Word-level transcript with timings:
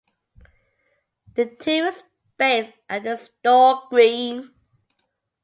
The 1.35 1.45
team 1.45 1.83
is 1.83 2.01
based 2.35 2.73
at 2.89 3.03
The 3.03 3.17
Storr 3.17 3.83
Green. 3.91 4.49